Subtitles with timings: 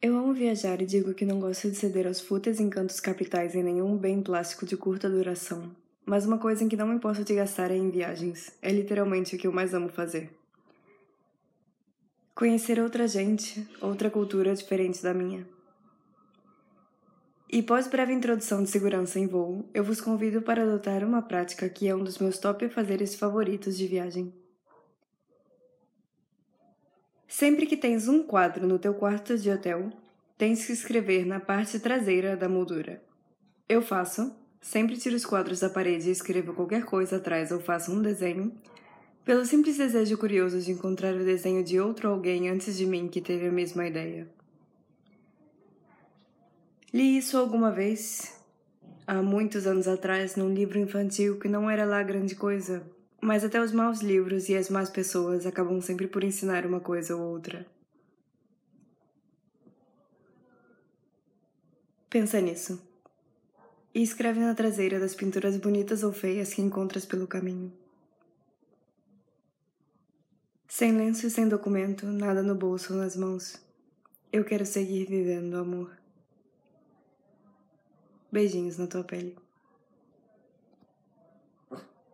[0.00, 3.64] Eu amo viajar e digo que não gosto de ceder aos fúteis encantos capitais em
[3.64, 5.74] nenhum bem plástico de curta duração.
[6.06, 8.52] Mas uma coisa em que não me importo de gastar é em viagens.
[8.62, 10.30] É literalmente o que eu mais amo fazer.
[12.32, 15.44] Conhecer outra gente, outra cultura diferente da minha.
[17.50, 21.68] E pós breve introdução de segurança em voo, eu vos convido para adotar uma prática
[21.68, 24.32] que é um dos meus top fazeres favoritos de viagem.
[27.28, 29.90] Sempre que tens um quadro no teu quarto de hotel,
[30.38, 33.02] tens que escrever na parte traseira da moldura.
[33.68, 37.92] Eu faço, sempre tiro os quadros da parede e escrevo qualquer coisa atrás ou faço
[37.92, 38.50] um desenho,
[39.26, 43.20] pelo simples desejo curioso de encontrar o desenho de outro alguém antes de mim que
[43.20, 44.26] teve a mesma ideia.
[46.94, 48.40] Li isso alguma vez,
[49.06, 52.82] há muitos anos atrás, num livro infantil que não era lá grande coisa,
[53.20, 57.16] mas até os maus livros e as más pessoas acabam sempre por ensinar uma coisa
[57.16, 57.66] ou outra.
[62.08, 62.80] Pensa nisso.
[63.94, 67.72] E escreve na traseira das pinturas bonitas ou feias que encontras pelo caminho.
[70.68, 73.56] Sem lenço e sem documento, nada no bolso ou nas mãos.
[74.32, 75.96] Eu quero seguir vivendo, amor.
[78.30, 79.47] Beijinhos na tua pele.